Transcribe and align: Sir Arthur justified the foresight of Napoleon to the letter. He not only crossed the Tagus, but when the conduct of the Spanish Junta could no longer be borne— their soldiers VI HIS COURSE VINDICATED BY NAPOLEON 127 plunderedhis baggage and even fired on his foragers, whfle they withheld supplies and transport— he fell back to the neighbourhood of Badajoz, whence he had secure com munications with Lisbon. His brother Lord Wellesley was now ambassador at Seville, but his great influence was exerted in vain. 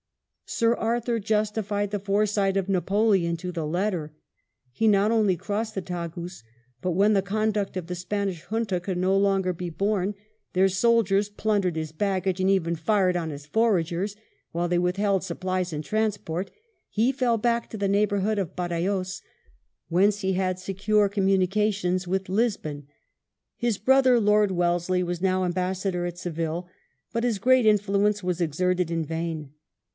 Sir 0.47 0.73
Arthur 0.75 1.17
justified 1.19 1.91
the 1.91 1.99
foresight 1.99 2.57
of 2.57 2.67
Napoleon 2.67 3.37
to 3.37 3.51
the 3.53 3.65
letter. 3.65 4.11
He 4.71 4.85
not 4.85 5.11
only 5.11 5.37
crossed 5.37 5.75
the 5.75 5.81
Tagus, 5.81 6.43
but 6.81 6.91
when 6.91 7.13
the 7.13 7.21
conduct 7.21 7.77
of 7.77 7.85
the 7.87 7.95
Spanish 7.95 8.41
Junta 8.47 8.81
could 8.81 8.97
no 8.97 9.15
longer 9.15 9.53
be 9.53 9.69
borne— 9.69 10.13
their 10.53 10.67
soldiers 10.67 11.27
VI 11.29 11.29
HIS 11.29 11.29
COURSE 11.37 11.53
VINDICATED 11.61 11.97
BY 11.97 12.05
NAPOLEON 12.05 12.19
127 12.19 12.21
plunderedhis 12.21 12.21
baggage 12.37 12.39
and 12.41 12.49
even 12.49 12.75
fired 12.75 13.15
on 13.15 13.29
his 13.29 13.45
foragers, 13.45 14.15
whfle 14.53 14.69
they 14.69 14.79
withheld 14.79 15.23
supplies 15.23 15.71
and 15.71 15.83
transport— 15.85 16.51
he 16.89 17.11
fell 17.13 17.37
back 17.37 17.69
to 17.69 17.77
the 17.77 17.87
neighbourhood 17.87 18.39
of 18.39 18.55
Badajoz, 18.55 19.21
whence 19.87 20.19
he 20.19 20.33
had 20.33 20.59
secure 20.59 21.07
com 21.07 21.27
munications 21.27 22.07
with 22.07 22.27
Lisbon. 22.27 22.87
His 23.55 23.77
brother 23.77 24.19
Lord 24.19 24.51
Wellesley 24.51 25.01
was 25.03 25.21
now 25.21 25.45
ambassador 25.45 26.05
at 26.05 26.17
Seville, 26.17 26.67
but 27.13 27.23
his 27.23 27.37
great 27.39 27.67
influence 27.67 28.21
was 28.23 28.41
exerted 28.41 28.91
in 28.91 29.05
vain. 29.05 29.51